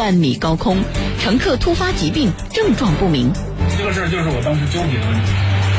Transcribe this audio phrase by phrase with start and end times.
[0.00, 0.78] 万米高空，
[1.20, 3.30] 乘客突发疾病，症状不明。
[3.76, 5.28] 这个事儿就是我当时纠结的问题，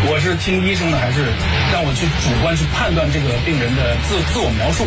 [0.05, 1.25] 我是听医生的，还是
[1.73, 4.85] 让我去主观去判断这个病人的自自我描述？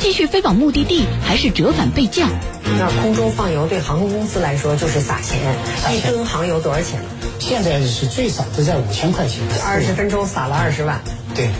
[0.00, 2.30] 继续飞往目的地，还是折返备降？
[2.78, 5.38] 那空中放油对航空公司来说就是撒钱，
[5.94, 6.98] 一吨航油多少钱？
[7.40, 9.42] 现在是最少都在五千块钱。
[9.66, 10.98] 二十分钟撒了二十万。
[11.34, 11.50] 对。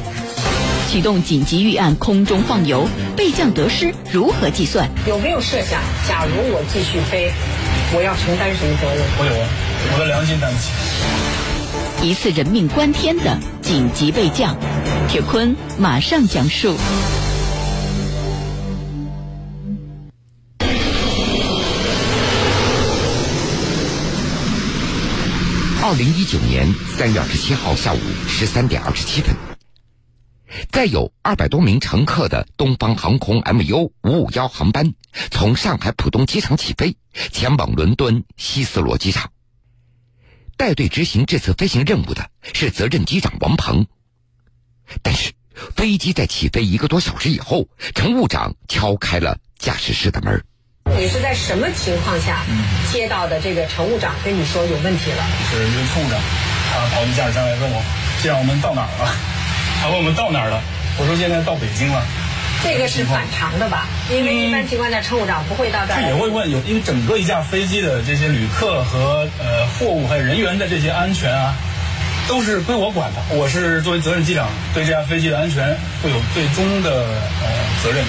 [0.93, 2.86] 启动紧急预案，空中放油，
[3.16, 4.86] 备降得失如何计算？
[5.07, 5.80] 有没有设想？
[6.07, 7.32] 假如我继续飞，
[7.96, 9.02] 我要承担什么责任？
[9.18, 9.32] 我有，
[9.94, 12.07] 我的良心担不起。
[12.07, 14.54] 一次人命关天的紧急备降，
[15.08, 16.76] 铁坤马上讲述。
[25.82, 26.68] 二零一九年
[26.99, 29.35] 三月二十七号下午十三点二十七分，
[30.70, 34.94] 载有二百多名乘客的东方航空 MU 五五幺航班
[35.30, 36.97] 从上海浦东机场起飞，
[37.33, 39.30] 前往伦敦希斯罗机场。
[40.56, 43.86] 带队执行这次飞行任务的是责任机长王鹏。
[45.02, 45.32] 但是，
[45.74, 50.44] 飞机在起飞一个多小时以后，乘务长敲开了驾驶室的门。
[50.98, 52.44] 你是在什么情况下
[52.92, 53.40] 接到的？
[53.40, 55.24] 这个乘务长跟你说有问题了。
[55.50, 56.20] 是一个乘务长，
[56.70, 57.82] 他跑进驾驶舱来问我
[58.22, 59.14] ：“这样，我们到哪儿了？”
[59.83, 60.62] 他问我们到哪儿了？
[60.97, 62.00] 我说现在到北京了。
[62.62, 63.89] 这个是反常的吧？
[64.12, 66.00] 因为一般情况下，乘务长不会到这儿。
[66.00, 71.56] 他也会问有，因为整个一架飞机的这些旅客和呃货物还有人员的这些安全啊，
[72.28, 73.20] 都是归我管的。
[73.36, 77.05] 我是作为责任机长，对这架飞机的安全负有最终的
[77.42, 78.05] 呃责任。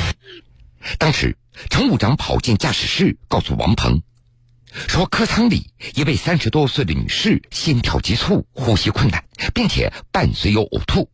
[0.99, 1.35] 当时。
[1.69, 4.01] 乘务长跑进驾驶室，告诉王鹏，
[4.87, 11.07] 说客舱里一位三十多岁的女士心跳急促、呼吸困难，并且伴随有呕吐。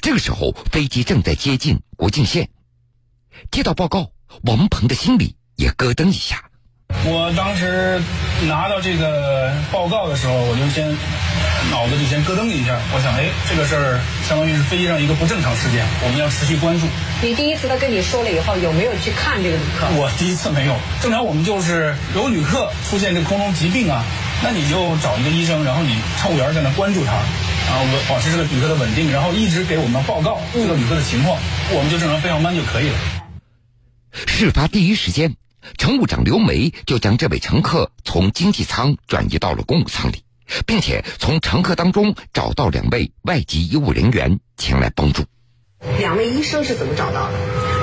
[0.00, 2.48] 这个时候，飞机正在接近国境线。
[3.50, 4.10] 接到报告，
[4.44, 6.42] 王鹏的心里也咯噔一下。
[7.04, 8.00] 我当时
[8.46, 10.94] 拿到这个报告的时候，我就先。
[11.70, 16.86] 脑子就先咯噔一下，我想，哎，这个事儿相当于是飞机上一个不正常事件，我们要持续关注。
[17.22, 19.86] 你第一次他跟你说了以后，有没有去看这个旅客？
[19.94, 20.76] 我第一次没有。
[21.00, 24.04] 正常我们就是有旅客出现这空中疾病啊，
[24.42, 27.14] 那你就找一个医生，然后你乘务员在那关注他，
[27.72, 31.38] 啊，我保持这个旅客的稳定，然后一直给我们报告这个旅客的情况，
[31.72, 32.98] 我们就正常飞航班就可以了。
[34.26, 35.34] 事发第一时间，
[35.78, 40.22] 乘务长刘梅就将这位乘客从经济舱转移到了公务舱里。
[40.66, 45.24] 并且从乘客当中找到两位外籍医务人员前来帮助。
[45.98, 47.38] 两位医生是怎么找到的？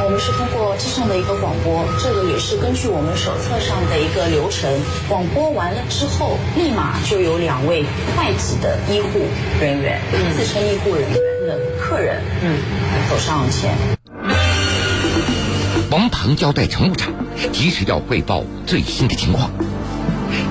[0.10, 4.68] 我们是通过机上的一个广播，这个也是根据我们手册上的一个流程。
[5.08, 7.84] 广播完了之后，立马就有两位
[8.18, 9.20] 外籍的医护
[9.62, 10.02] 人员，
[10.36, 11.14] 自称医护人员
[11.46, 12.58] 的客人，嗯，
[13.08, 13.78] 走上前。
[15.92, 17.14] 王鹏交代乘务长，
[17.54, 19.52] 及时要汇报最新的情况。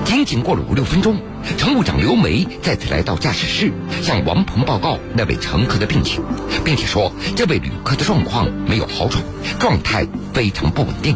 [0.05, 1.17] 仅仅过了五六分钟。
[1.57, 3.71] 乘务长刘梅再次来到驾驶室，
[4.01, 6.21] 向王鹏报告那位乘客的病情，
[6.63, 7.08] 并且说
[7.39, 9.23] 这位旅客的状况没有好转，
[9.61, 11.15] 状态非常不稳定。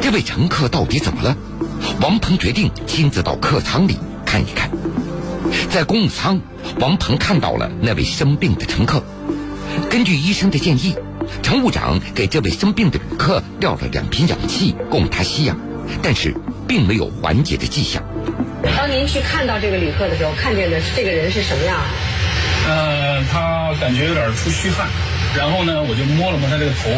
[0.00, 1.36] 这位乘客到底怎么了？
[2.00, 4.70] 王鹏决定亲自到客舱里看一看。
[5.72, 6.40] 在公务舱，
[6.78, 9.02] 王鹏看到了那位生病的乘客。
[9.90, 10.94] 根据医生的建议，
[11.42, 15.58] 乘务长给这位生病的旅客吊了两瓶氧气供他吸氧，
[16.00, 16.32] 但是
[16.68, 18.04] 并没有缓解的迹象。
[18.76, 21.76] 当您去看到这个旅客的时候，看见的这个人是什么样？
[22.66, 24.88] 呃，他感觉有点出虚汗，
[25.36, 26.88] 然后呢，我就摸了摸他这个头，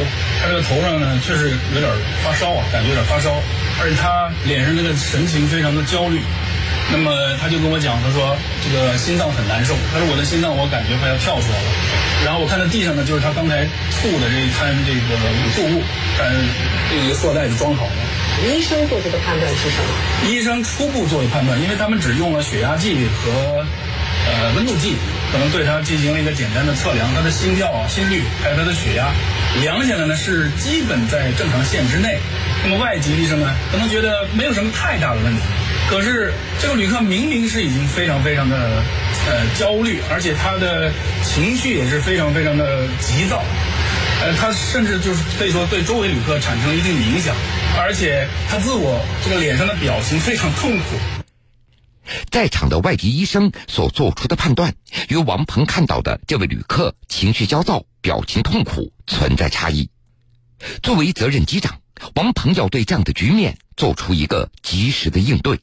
[0.41, 1.91] 他这个头上呢确实有点
[2.23, 3.43] 发烧啊，感觉有点发烧，
[3.83, 6.23] 而且他脸上那个神情非常的焦虑。
[6.87, 7.11] 那么
[7.43, 11.69] 他就跟我讲，他说这个心脏很难受，他说我的心脏我感觉快要跳出来了。
[12.23, 15.83] 然后我看到地上呢，就是他刚才吐的这一滩这个呕吐物，
[16.15, 16.31] 但
[16.95, 17.99] 用一个塑料袋子装好了。
[18.47, 20.31] 医生做出的判断是什么？
[20.31, 23.67] 医生初步做的判断，因为他们只用了血压计和
[24.31, 24.95] 呃温度计，
[25.33, 29.13] 可能对他进行了一个简单的测量，他的心跳啊、心率还有他的血压，
[29.61, 32.19] 量下来呢是基本在正常线之内。
[32.65, 35.43] 那么外籍医生呢，可能觉得没有什么太大的问题。
[35.89, 38.83] 可是这个旅客明明是已经非常非常的
[39.29, 40.91] 呃焦虑，而且他的
[41.23, 43.45] 情绪也是非常非常的急躁，
[44.21, 47.35] 呃，他甚至就是可以说对周围旅客产生了一定的影响。
[47.79, 51.16] 而且他自我这个脸上的表情非常痛苦。
[52.31, 54.75] 在场的外籍医生所做出的判断，
[55.09, 59.91] 与王鹏看到的这位旅客情绪焦躁、表情痛苦存在差异。
[60.83, 61.81] 作为责任机长，
[62.15, 65.61] 王鹏要对这样的局面做出一个及时的应对。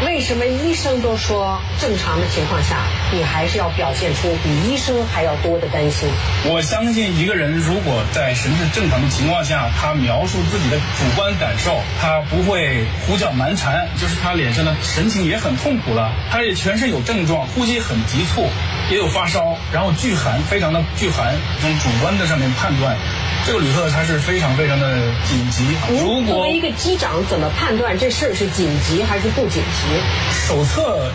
[0.00, 2.76] 为什么医生都说正常的情况下，
[3.12, 6.08] 你还是要表现出比医生还要多的担心？
[6.44, 18.48] 我相信一个人如果在神志正常的情况下，他描述自己的主观感受，他不会胡搅蛮缠，就是他脸上的神情也很痛苦了，他也全身有症状，呼吸很急促，
[18.90, 22.96] 也有发烧，然后拒寒，非常的拒寒，从主观的上面判断。
[23.44, 25.66] 这个旅客他是非常非常的紧急。
[25.98, 30.46] 如果作为一个机长，怎么判断这事儿是紧急还是不紧急？
[30.46, 31.10] 手册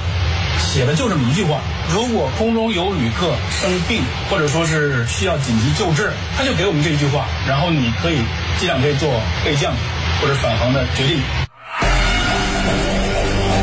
[0.60, 8.18] 写的就这么一句话：如果空中有旅客生病，或者说是需要紧急救治，他就给我们这一句话，然后你可以
[8.60, 9.10] 机长可以做
[9.46, 9.74] 备降
[10.22, 11.22] 或者返航的决定。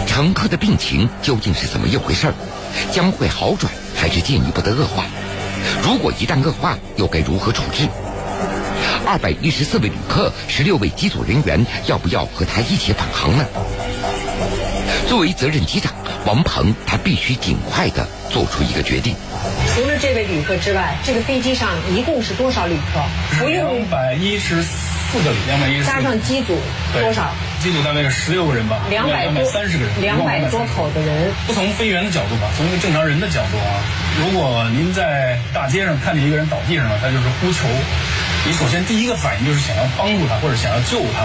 [0.06, 2.34] 乘客的病情究竟是怎么一回事儿？
[2.90, 5.04] 将会好转还是进一步的恶化？
[5.82, 7.86] 如果一旦恶化，又该如何处置？
[9.06, 13.44] 二百一十四位旅客，十六位机组人员，要不要和他一起返航呢？
[15.06, 15.92] 作为责任机长，
[16.24, 19.14] 王鹏他必须尽快的做出一个决定。
[19.74, 23.44] 除了这位旅客之外，这个飞机上一共是多少旅客？
[23.44, 26.56] 不用两百一十四个旅，两百一十加上机组
[26.94, 27.30] 多少？
[27.60, 31.30] 机组大概是十六个人吧，两百多三十个人，两百多口的人。
[31.46, 33.84] 不从飞员的角度吧，从一个正常人的角度啊，
[34.18, 37.66] 如果您在大街上看见一个人倒地上了，他就是呼求，
[38.46, 41.24] 你首先第一个反应就是想要帮助他或者想要救他，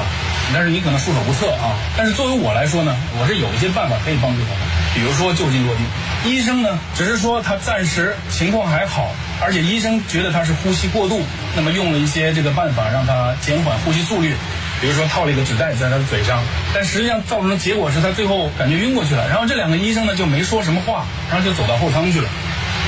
[0.54, 1.76] 但是你可能束手无策啊。
[1.98, 4.62] 但是作为我来说呢，我是有一些办法可以帮助他的，
[4.96, 5.84] 比如说就近落地。
[6.30, 11.22] 医生呢，只是说他暂时情况还好，而且医生觉得他是呼吸过度，
[11.56, 14.34] 那么用了一些这个办法让他减缓呼吸速率。
[14.80, 16.42] 比如说套了一个纸袋在他的嘴上，
[16.74, 19.28] 但实际上造成的结果是他最后感觉晕过去了。
[19.28, 22.30] 然后这两个医生呢就没说什么话，然后就走到后舱去了。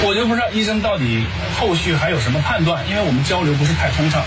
[0.03, 1.23] 我就不知道医生到底
[1.59, 4.23] 后续还有什么判断，因为我们交流不是太通畅。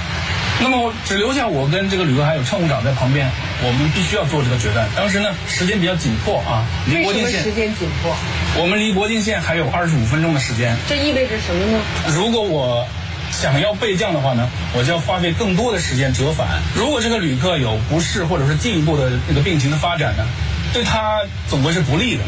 [0.61, 3.29] 那么只留下我跟这个旅客还有乘务长在旁边，
[3.61, 4.88] 我们必须要做这个决断。
[4.94, 8.15] 当时呢时间比较紧迫啊，离国境线时间紧迫？
[8.62, 10.76] 我们离国境线还有二十五分钟的时间。
[10.88, 11.81] 这意味着什么呢？
[12.15, 12.87] 如果我
[13.32, 16.47] 想要备降的话呢，我就要花费更多的时间折返。
[16.77, 20.25] 如果这个旅客有不适或者是进一步的那个病情的发展呢，
[20.73, 22.23] 对他总归是不利的。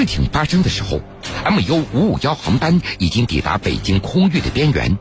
[0.00, 0.98] 事情发生的时候
[1.44, 4.96] ，MU 五五幺航班已经抵达北京空域的边缘，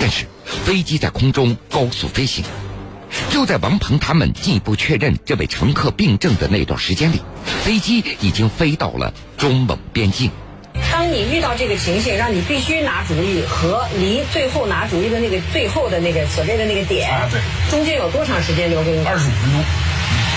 [0.00, 0.24] 但是
[0.64, 2.42] 飞机在空中高速飞行。
[3.28, 7.20] 就在王鹏他们进一步确认这位乘客病症的那段时间里，
[7.64, 10.30] 飞机已经飞到了中蒙边境。
[10.90, 17.38] 当你遇到这个情形，让你必须拿主意和离最后拿主意的那个最后的那个所谓的那个点，啊对
[17.70, 19.04] 中间有多长时间留给你？
[19.04, 19.60] 二十五分钟，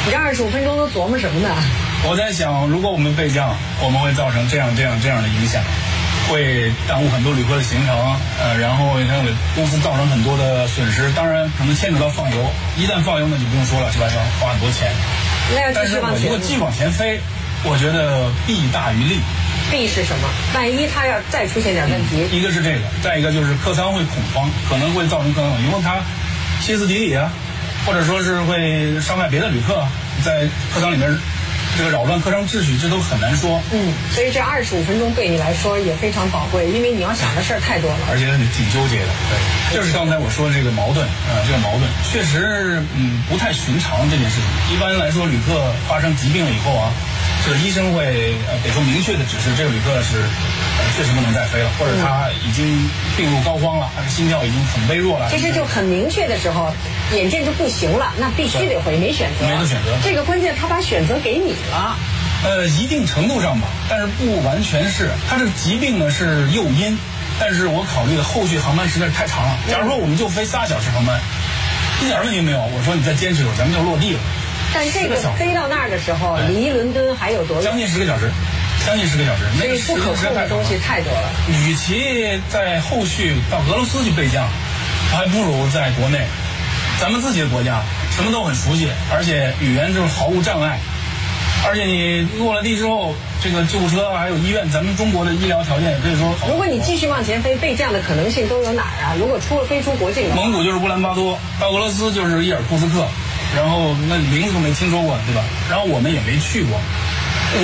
[0.07, 1.55] 你这二十五分钟都琢磨什么呢？
[2.03, 5.61] 我在想，如果我们备降，我们会造成这样这样这样的影响，
[6.29, 11.11] 会耽误很多旅客的行程，呃，然后也能给公司造成很多的损失。
[11.11, 12.37] 当然，可能牵扯到放油，
[12.77, 14.05] 一旦放油，那就不用说了，是吧？
[14.07, 14.91] 要花很多钱。
[15.53, 17.19] 那要但是继续往前我如果继续往前飞，
[17.63, 19.19] 我觉得弊大于利。
[19.69, 20.29] 弊是什么？
[20.55, 25.97] 万一他要再出现点问题，一个是这个，再一个就是客舱会恐慌，可能会造成客舱，因为他
[26.61, 27.29] 歇斯底里啊，
[27.85, 29.83] 或者说是会伤害别的旅客，
[30.23, 31.09] 在客舱里面
[31.77, 33.61] 这个扰乱课堂秩序，这都很难说。
[33.71, 37.97] 嗯，所以这二十五分钟对你来说也非常宝贵，因为你要想的事儿太多了。
[38.09, 39.11] 而且挺纠结的，
[39.69, 44.75] 对，就是刚才我说的这个矛盾啊、这个矛盾确实嗯不太寻常这件事情。
[44.75, 45.53] 一般来说，旅客
[45.87, 46.89] 发生疾病了以后啊，
[47.47, 55.29] 这个医生会呃给出明确的指示，这个旅客是呃确实不能再飞了，或者他已经病入膏肓了，他的心跳已经很微弱了。
[55.31, 56.73] 其实就很明确的时候，
[57.15, 59.47] 眼见就不行了，那必须得回，没选择。
[59.47, 61.95] 没得选择这个关键他把选择给你了。
[62.43, 65.09] 呃，一定程度上吧，但是不完全是。
[65.29, 66.97] 他这个疾病呢是诱因，
[67.39, 69.57] 但是我考虑的后续航班实在是太长了。
[69.71, 71.17] 假如说我们就飞仨小时航班，
[72.03, 72.59] 一点问题没有。
[72.59, 74.19] 我说你再坚持一会儿，咱们就落地了。
[74.73, 77.77] 但这个10小时飞到那儿的时候，离伦敦还有多远将？
[77.77, 78.29] 近十个小时，
[78.85, 81.29] 将近十个小时，那个不可控的东西太多了。
[81.65, 84.47] 与其在后续到俄罗斯去备降，
[85.11, 86.19] 还不如在国内，
[86.99, 87.81] 咱们自己的国家
[88.15, 90.79] 什么都很熟悉，而且语言就是毫无障碍，
[91.65, 96.33] 而且你落了地之后，这个救护车还有医院，咱们中国的医疗条件也可以说。
[96.47, 99.15] 如果你继续往前飞，备降的可能性都有哪儿啊？
[99.17, 103.07] 如果出了飞出国境，蒙古就是乌兰巴托，到俄罗斯就是伊尔库斯克，
[103.55, 105.43] 然后那名字都没听说过，对吧？
[105.69, 106.79] 然后我们也没去过，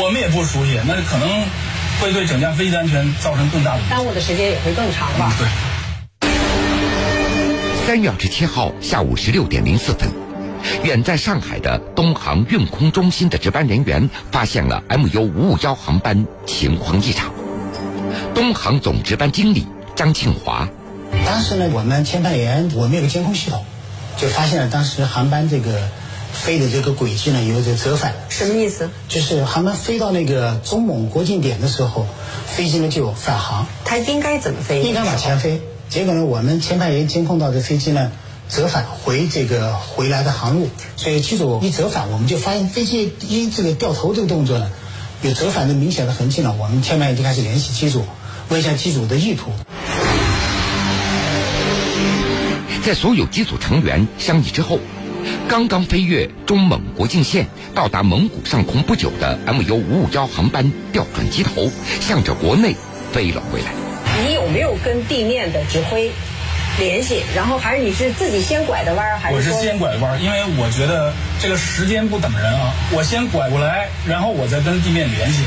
[0.03, 1.27] 我们也不熟悉，那可能
[2.01, 3.81] 会对整架飞机的安全造成更大的。
[3.89, 5.33] 耽误的时间也会更长吧？
[5.37, 5.47] 对。
[7.85, 10.09] 三月二十七号下午十六点零四分，
[10.83, 17.31] 远在上海的东航运空中心的值班人员发现了 MU 五五幺航班情况异常。
[18.33, 20.67] 东航总值班经理张庆华，
[21.25, 23.63] 当时呢，我们签派员我们有个监控系统，
[24.17, 25.89] 就发现了当时航班这个
[26.31, 28.89] 飞的这个轨迹呢有点折返，什么意思？
[29.07, 32.05] 就是航班飞到那个中蒙国境点的时候，
[32.47, 34.81] 飞机呢就返航，它应该怎么飞？
[34.81, 35.61] 应该往前飞。
[35.89, 38.11] 结果呢，我们前排员监控到的飞机呢
[38.49, 40.67] 折返回这个回来的航路，
[40.97, 44.71] 所以机组一折返，我们就发现飞机一这个掉头这个动作呢
[45.21, 46.55] 有折返的明显的痕迹了。
[46.59, 48.03] 我们前排员就开始联系机组，
[48.49, 49.51] 问一下机组的意图。
[52.83, 54.77] 在所有机组成员商议之后，
[55.47, 61.71] 刚刚飞越中蒙国境线到达蒙古上空不久的 MU 五五幺航班调转机头，
[62.01, 62.75] 向着国内
[63.13, 63.71] 飞了回来。
[64.27, 66.11] 你有没有跟地面的指挥
[66.77, 67.23] 联系？
[67.33, 75.43] 然后还是你是自己先拐的弯儿，还我是是说先拐弯儿，因为我觉得这个时间不等人啊，我先拐过来，然后我再跟地面联系。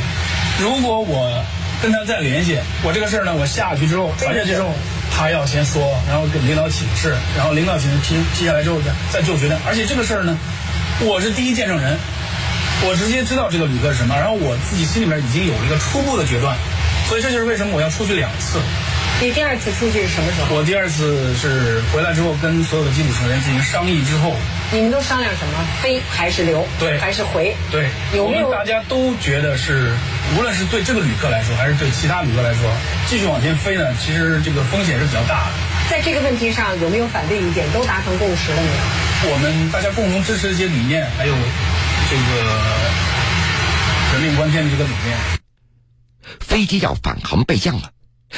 [0.59, 1.45] 如果我
[1.83, 4.71] 跟他再联系，我这个事儿呢，我下去之后传下去之后，
[5.17, 9.57] 他要先说，然后跟领导请示，然后领导请示批批下来之后再再做决定。
[9.67, 10.37] 而且这个事儿呢，
[11.01, 11.97] 我是第一见证人，
[12.85, 16.55] 我直接知道这个旅客是什么，然后我自己心里面已经有了一个初步的决断，
[17.09, 18.61] 所以这就是为什么我要出去两次。
[19.19, 20.55] 你第二次出去是什么时候？
[20.55, 24.37] 我第二次是回来之后跟所有的机组成员进行商议之后，
[24.71, 25.65] 你们都商量什么？
[25.83, 26.67] 飞还是留？
[26.79, 27.57] 对还是回？
[27.73, 29.91] 对，有没有我们大家都觉得是，
[30.37, 32.71] 无论是对这个旅客来说，还是对其他旅客来说，
[33.09, 35.53] 继续往前飞呢，其实这个风险是比较大的。
[35.89, 37.65] 在这个问题上有没有反对意见？
[37.73, 39.33] 都达成共识了没有？
[39.33, 41.33] 我们大家共同支持的一些理念，还有
[42.11, 42.21] 这个
[44.13, 45.17] 人命关天的这个理念。
[46.41, 47.89] 飞机要返航备降了，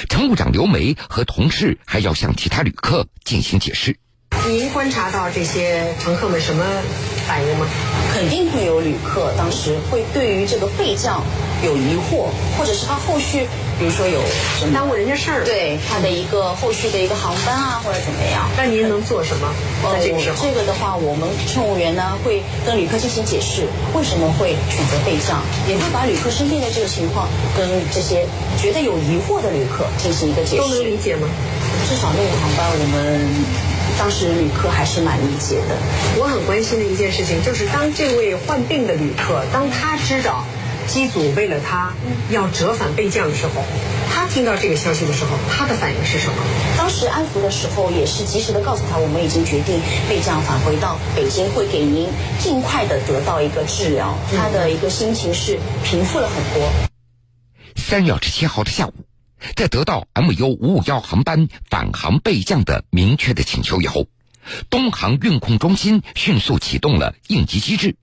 [0.09, 3.99] 乘务长刘梅和同事还要向其他旅客进行解释。
[4.79, 6.65] 您观察到这些乘客们什么
[7.27, 7.67] 反应吗？
[8.15, 11.21] 肯定会有旅客当时会对于这个备降
[11.65, 13.41] 有疑惑，或者是他后续，
[13.77, 14.21] 比如说有
[14.57, 18.49] 什么耽误人家事儿。，对他的一个后续的一个航班啊，或者怎么样。
[18.57, 19.53] 那您能做什么？
[19.93, 23.67] 在这个时候，呃这个的话，我们乘务员呢会跟旅客进行解释，
[23.99, 28.25] 为什么会选择备降，也会把旅客身边的这个情况跟这些
[28.57, 30.97] 觉得有疑惑的旅客进行一个解释都能理。
[31.03, 31.27] 解吗？
[31.91, 33.29] 至少那个航班，我们
[33.99, 35.77] 当时旅客还是蛮理解的。
[36.17, 40.45] 我很关心的一件事情就是，当这位患病的旅客，当他知道
[40.87, 41.93] 机组为了他
[42.31, 43.63] 要折返备降的时候，
[44.11, 46.35] 他听到这个消息的时候，他的反应是什么？
[46.77, 54.17] 当时安抚的时候，也是及时的告诉他，我们已经决定备降返回到北京，会给您尽快的得到一个治疗。
[54.35, 56.71] 他的一个心情是平复了很多。
[57.77, 58.93] 三月二十七号的下午，
[59.57, 64.07] 在得到 MU 五五幺航班返航备降的明确的请求以后，
[64.71, 67.97] 东航运控中心迅速启动了应急机制。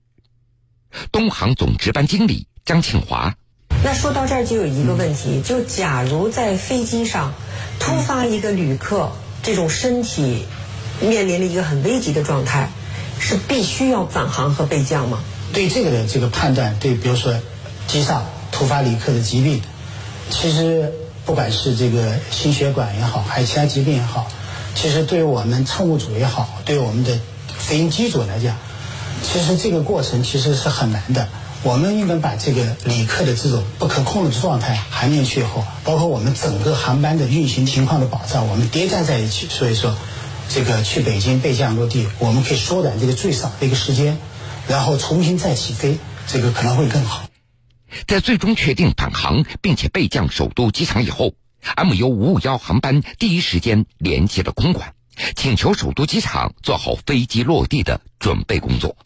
[1.12, 3.34] 东航总值班经理张庆华
[3.84, 7.34] 那说到这儿就有一个问题，就假如在飞机上
[7.78, 9.12] 突发一个旅客
[9.42, 10.44] 这种身体
[11.00, 12.70] 面临了一个很危急的状态，
[13.20, 15.22] 是必须要返航和备降吗？
[15.52, 17.38] 对这个的这个判断，对比如说
[17.86, 19.60] 机上突发旅客的疾病，
[20.30, 20.92] 其实
[21.26, 24.26] 不管是这个心血管也好，还是其他疾病也好，
[24.76, 27.18] 其实对于我们乘务组也好，对于我们的
[27.58, 28.56] 飞行机组来讲，
[29.22, 31.28] 其实这个过程其实是很难的。
[31.62, 39.48] 我们应该把这个旅客的这种不可控的状态含进去以后，包括我们整个航班的运行情况的保障，我们叠加在一起。
[39.50, 39.92] 所以说，
[40.48, 44.16] 这个去北京备降落地，我们可以缩短这个最少的一个时间，
[44.68, 47.22] 然后重新再起飞，这个可能会更好。
[48.06, 51.34] 在最终确定返航并且备降首都机场以后
[51.76, 54.94] ，MU 五五幺航班第一时间联系了空管，
[55.34, 58.96] 请求首都机场做好飞机落地的准备工作。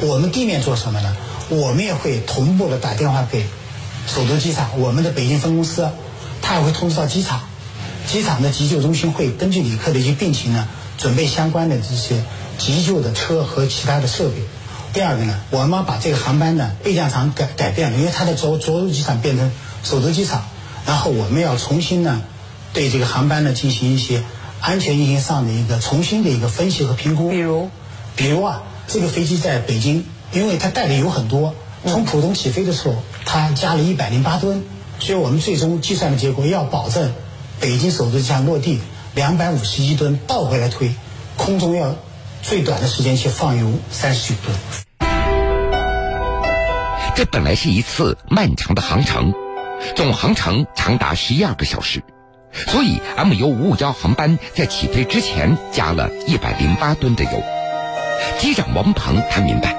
[0.00, 1.16] 我们地面做什么呢？
[1.48, 3.44] 我们也会同步的打电话给
[4.06, 5.90] 首都机场，我们的北京分公司，
[6.42, 7.42] 他也会通知到机场，
[8.06, 12.24] 机场的急救中心会根据旅客的一些病情呢，准备相关的这些
[12.58, 14.36] 急救的车和其他的设备。
[14.94, 19.50] 第二个呢，我们把这个航班呢备降场改改变了，因为它的着着陆机场变成
[19.82, 20.44] 首都机场，
[20.86, 22.22] 然后我们要重新呢
[22.72, 24.22] 对这个航班呢进行一些
[24.60, 27.30] 安全运行上的一个重新的一个分析和评估。
[27.30, 27.70] 比如，
[28.14, 31.52] 比如啊，这个飞机在北京，因为它带的油很多，
[31.84, 34.62] 从浦东起飞的时候，它加了一百零八吨，
[35.00, 37.12] 所以我们最终计算的结果要保证
[37.58, 38.78] 北京首都机场落地
[39.16, 40.94] 两百五十一吨倒回来推，
[41.36, 41.96] 空中要
[42.44, 44.83] 最短的时间去放油三十九吨。
[47.16, 49.32] 这本来是一次漫长的航程，
[49.94, 52.02] 总航程长达十一二个小时，
[52.52, 57.30] 所以 MU 五五幺航班在起飞之前加了一百零八吨的油。
[58.40, 59.76] 机长王鹏他明白，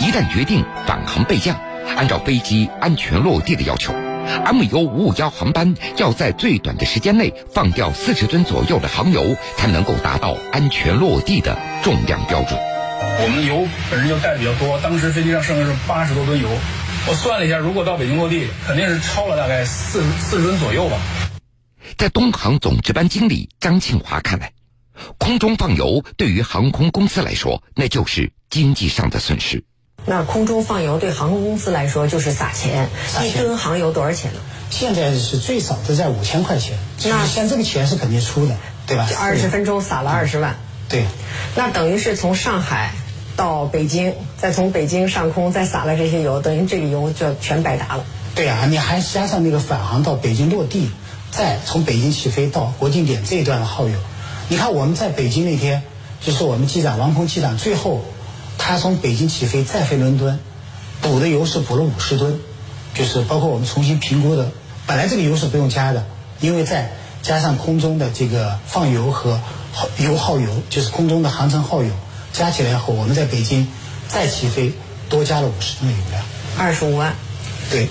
[0.00, 1.56] 一旦决定返航备降，
[1.96, 12.58] 按照飞机安全落地的要求，MU 五五幺航班要在最短的时间内放掉四十吨左右的航油，才能够达到安全落地的重量标准。
[13.22, 16.48] 我们的油本身就带比较多，当时飞机上剩的是八十多吨油。
[17.08, 20.96] 我算了一下，如果到北京落地，肯定是超了大概四四十吨左右吧。
[21.98, 24.52] 在东航总值班经理张庆华看来，
[25.18, 29.64] 空中放油对于航空公司来说，那就是经济上的损失。
[30.04, 32.88] 那空中放油对航空公司来说就是撒钱，
[33.24, 34.40] 一吨航油多少钱呢？
[34.70, 38.56] 现在是最少都在五千块钱，那像这个钱是肯定出的，
[38.86, 39.08] 对吧？
[39.20, 40.56] 二十分钟撒了二十万，
[40.92, 41.04] 对。
[41.56, 42.92] 那等于是从上海
[43.34, 48.04] 到北京，再从北京上空再撒了这些油，等于这个油就全白搭了。
[48.36, 50.90] 对啊，你还加上那个返航到北京落地，
[51.32, 53.98] 再从北京起飞到国境点这一段的耗油，
[54.48, 55.82] 你看我们在北京那天，
[56.20, 58.04] 就是我们机长王鹏机长最后。
[58.58, 60.38] 他从北京起飞再飞伦敦，
[61.00, 62.38] 补的油是补了五十吨，
[62.94, 64.52] 就是包括我们重新评估的。
[64.86, 66.04] 本来这个油是不用加的，
[66.38, 69.40] 因为再加上空中的这个放油和
[69.98, 71.90] 油耗油，就是空中的航程耗油，
[72.32, 73.66] 加起来后，我们在北京
[74.08, 74.72] 再起飞
[75.08, 76.22] 多加了五十吨的油量，
[76.56, 77.14] 二十五万。
[77.70, 77.88] 对，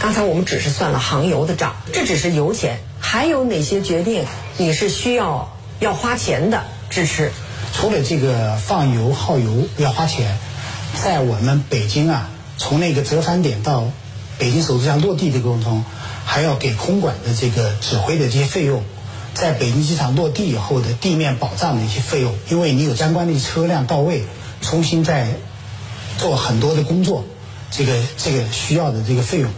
[0.00, 4.24] 刚才我们只是算了航油的账，这只是油钱，还有哪些决定
[4.56, 7.32] 你是需要要花钱的支持？
[7.72, 10.38] 除了这个放油耗油要花钱，
[11.02, 13.90] 在我们北京啊，从那个折返点到
[14.38, 15.84] 北京首都落地的过程中，
[16.24, 18.84] 还要给空管的这个指挥的这些费用，
[19.34, 24.24] 在北京机场落地以后的地面保障的一些费用，因为你有相关的车辆到位，
[24.62, 25.28] 重新再
[26.18, 27.24] 做很多的工作，
[27.70, 29.50] 这个这个需要的这个费用。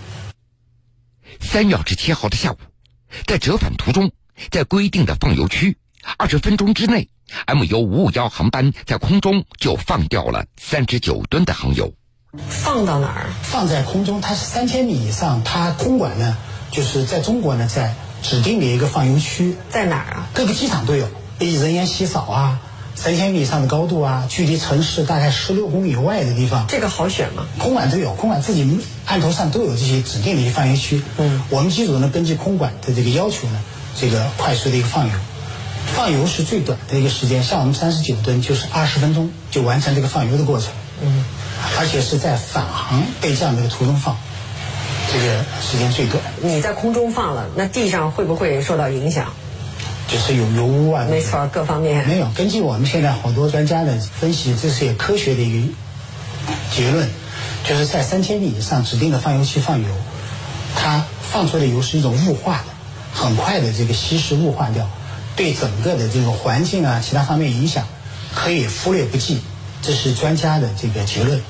[1.40, 2.56] 三月二十七号的下午，
[3.26, 4.10] 在折返途中，
[4.50, 5.76] 在规定的放油区，
[6.16, 7.08] 二十分钟之内。
[7.48, 11.92] MU 五五幺航班在空中就放掉了三十九吨的航油，
[12.48, 13.26] 放到哪儿？
[13.42, 16.36] 放在空中，它是三千米以上，它空管呢，
[16.70, 17.94] 就是在中国呢，在
[18.28, 20.26] 指定的一个放油区，在哪儿啊？
[20.34, 21.06] 各个机场都有，
[21.38, 22.58] 以人烟稀少啊，
[22.96, 27.46] 三千米以上的高度啊，距离城市大概十六公里外的地方，这个好选吗？
[27.56, 31.00] 空管都有，空管自己案头上都有这些指定的一个放油区。
[31.18, 33.60] 嗯，我们机组呢，根据空管的这个要求呢，
[33.96, 35.12] 这个快速的一个放油。
[35.94, 40.70] 放油是最短的一个时间，像我们三十九吨就是二十分钟就完成这个放油的过程。
[41.00, 41.24] 嗯，
[41.78, 44.16] 而且是在返航备降这个途中放，
[45.12, 46.22] 这个时间最短。
[46.40, 49.32] 你在空中放了，那地上会不会受到影响？
[50.08, 51.04] 就是有油污啊。
[51.10, 52.26] 没错，各方面没有。
[52.36, 55.68] 根据我们现在好多专家的分析，这是科学的一个
[56.74, 57.08] 结论，
[57.64, 59.88] 就是在三千米以上指定的放油器放油，
[60.76, 62.64] 它放出的油是一种雾化的，
[63.12, 64.88] 很快的这个稀释雾化掉。
[65.34, 67.84] 对整个的这个环境啊，其他方面影响
[68.34, 69.40] 可以忽略不计，
[69.82, 71.40] 这是专家的这个结论。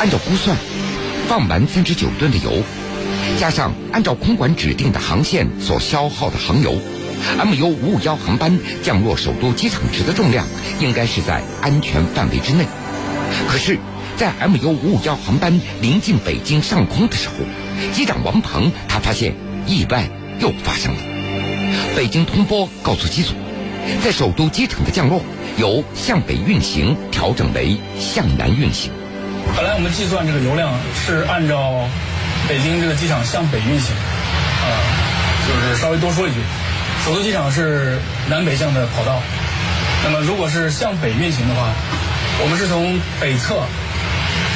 [0.00, 0.56] 按照估算，
[1.28, 2.62] 放完三十九吨的油，
[3.38, 6.74] 加上按照空管指定的航线所消耗的航油
[7.38, 10.46] ，MU 五五幺航班降落首都机场时的重量
[10.78, 12.66] 应该是在安全范围之内。
[13.48, 13.78] 可是，
[14.16, 17.34] 在 MU 五五幺航班临近北京上空的时候，
[17.92, 19.34] 机长王鹏他发现
[19.66, 21.00] 意外又发生了。
[21.96, 23.32] 北京通波告诉机组，
[24.04, 25.22] 在首都机场的降落
[25.56, 28.92] 由向北运行调整为向南运行。
[29.56, 31.88] 本来我们计算这个油量是按照
[32.48, 34.66] 北京这个机场向北运行，啊，
[35.46, 36.38] 就是稍微多说一句，
[37.04, 39.20] 首都机场是南北向的跑道。
[40.04, 41.70] 那么如果是向北运行的话，
[42.40, 43.60] 我们是从北侧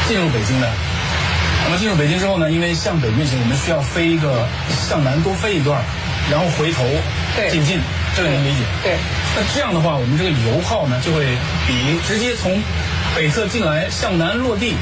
[0.09, 0.69] 进入北京的。
[1.65, 4.47] 那么进入北京之后呢，因为向北运行，我们需要飞一个
[4.89, 5.81] 向南多飞一段。
[6.29, 6.83] 然后回头
[7.53, 7.79] 进进，
[8.17, 8.65] 这个能理解？
[8.83, 8.97] 对。
[9.37, 11.23] 那这样的话，我们这个油耗呢，就会
[11.69, 12.51] 比直接从
[13.17, 14.75] 北侧进来向南落地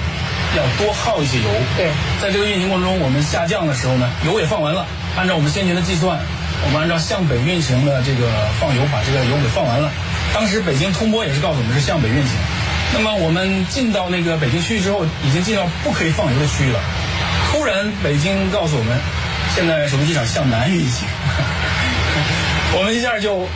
[0.56, 1.44] 要多耗一些油。
[1.76, 1.86] 对。
[2.20, 4.84] 在这个运行过程中，我们下降的时候呢，油也放完了。
[5.16, 6.18] 按照我们先前的计算，
[6.66, 8.26] 我们按照向北运行的这个
[8.58, 9.88] 放油，把这个油给放完了。
[10.34, 12.32] 当时北京通波也是告诉我们是向北运行。
[12.92, 16.80] 那么我们进到那个北京区域之后，已经进到不可以放油的区域了。
[17.52, 18.98] 突然，北京告诉我们。
[19.54, 21.06] 现在首都机场向南运行，
[22.74, 23.46] 我们一下就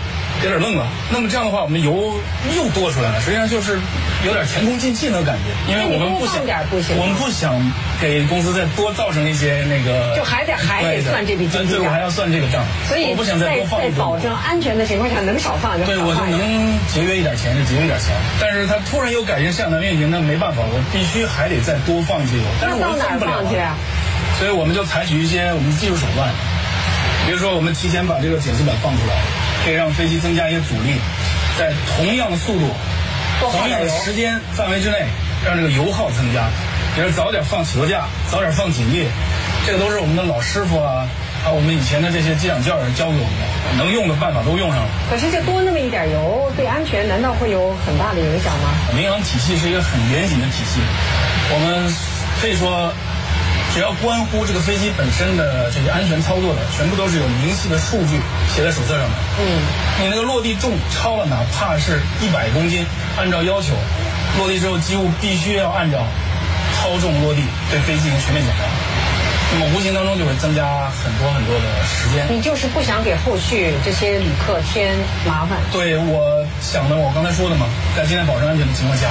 [0.42, 0.86] 有点愣了。
[1.10, 2.14] 那么这样的话，我们油
[2.56, 3.78] 又多出来了，实际上就是
[4.24, 6.42] 有点前功尽弃的感觉，因为我们不想，
[6.96, 7.58] 我们不想
[8.00, 16.40] 给公司再多造成一些那个，就还得还得算这笔经济账，还要算这个账，所以我不想再多放一在保证安全的情况下，能少放就对，我就能
[16.88, 18.14] 节约一点钱就节约一点钱。
[18.40, 22.44] 但是他突然又改成向南运行，那没办法，我必须还得再多放一些油。
[22.60, 23.74] 但是我放不了啊？
[24.38, 26.30] 所以我们就采取一些我们技术手段，
[27.26, 29.14] 比如说我们提前把这个减速板放出来，
[29.64, 30.96] 可以让飞机增加一些阻力，
[31.58, 32.70] 在同样的速度、
[33.40, 35.04] 同样的时间范围之内，
[35.44, 36.48] 让这个油耗增加。
[36.94, 39.06] 比如早点放起落架，早点放紧液，
[39.66, 41.06] 这个都是我们的老师傅啊，
[41.44, 44.88] 把我们以前的这些机长教育教给我们的，能用的办法都用上了。
[45.10, 48.70] 可是这多那么一点油，对安全难道会有很大的影响吗？
[48.96, 50.80] 民航体系是一个很严谨的体系，
[51.52, 51.94] 我们
[52.40, 52.92] 可以说。
[53.78, 58.18] 只要关乎这个飞机本身的这些安全操作的，全部都是有明细的数据
[58.52, 59.14] 写在手册上的。
[59.38, 59.62] 嗯，
[60.02, 62.84] 你那个落地重超了，哪怕是一百公斤，
[63.16, 63.74] 按照要求，
[64.36, 66.02] 落地之后机务必须要按照
[66.74, 68.64] 超重落地对飞机进行全面检查。
[69.52, 72.26] 那么无形当中就会增加很多很多的时间。
[72.28, 74.92] 你就是不想给后续这些旅客添
[75.24, 75.56] 麻烦。
[75.70, 79.06] 对，我想的，我刚才说的嘛，在尽量保证安全的情况下，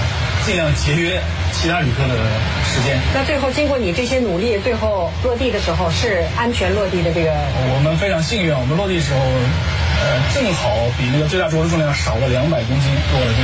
[0.47, 2.15] 尽量节约其他旅客的
[2.63, 2.97] 时间。
[3.13, 7.31] 那最后经过你这些努力，最后落地的时候是安全落地的这个。
[7.75, 13.43] 我们非常幸运，我们落地的时候，呃，正好比那个最大着陆重量少了两百公斤落了地。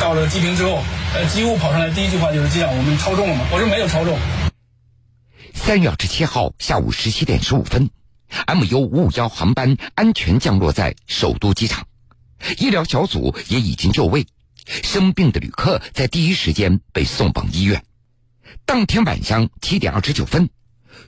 [0.00, 0.80] 到了机坪之后，
[1.12, 4.16] 呃，机务跑上来第一句话就是：“机长，我们超重了吗？”我说：“没有超重。”
[5.52, 7.90] 三月二十七号下午十七点十五分
[8.46, 11.84] ，MU 五五幺航班安全降落在首都机场，
[12.58, 14.24] 医疗小组也已经就位，
[14.68, 17.82] 生病的旅客在第一时间被送往医院。
[18.64, 20.50] 当天晚上七点二十九分，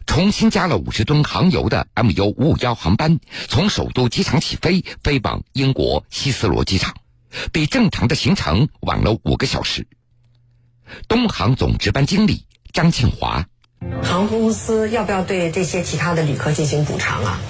[0.06, 6.94] 重新加了五十吨航油的 MU 五五幺航班从首都机场起飞，飞往英国希斯罗机场，
[7.52, 9.86] 比正常的行程晚了五个小时。
[11.06, 13.46] 东航总值班经理张庆华。
[14.02, 17.40] 航空公司要不要对这些其他的旅客进行补偿啊？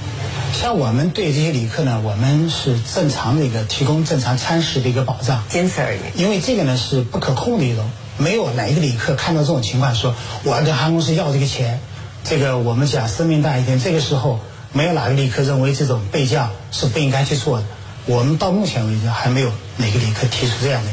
[0.53, 6.01] 像我们对这些旅客呢，我们是正常的一个提供正常餐食的一个保障，仅此而已。
[6.17, 11.81] 因为这个呢是不可控的一种，没有哪一个旅客看到这种情况说我要跟航空公司要这个钱，
[12.25, 14.41] 这个我们讲生命大一点，这个时候
[14.73, 17.67] 没有哪个旅客认为这种备降是不应该去做的。
[18.07, 20.91] 我们到目前为止还没有哪个旅客提出这样的。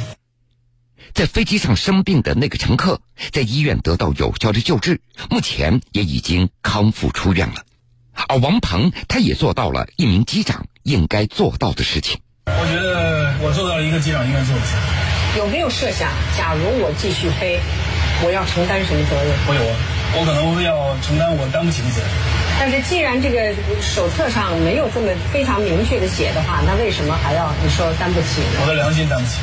[1.14, 7.56] 在飞机上生病的那个乘客，在医院得到有效的救治，目前也已经康复出院了。
[8.28, 12.18] 而王鹏，他也做到了一名机长应该做到的事情。
[12.48, 14.76] 我觉得我做到了一个机长应该做的事。
[15.38, 17.60] 有没有设想，假如我继续飞，
[18.26, 19.30] 我要承担什么责任？
[19.48, 19.62] 我有，
[20.20, 22.10] 我可能要承担我担不起的责任。
[22.60, 28.42] 但是既然这个手册上没有这么非常明确的写的话，那为什么还要你说担不起？
[28.60, 29.38] 我的良心担不起。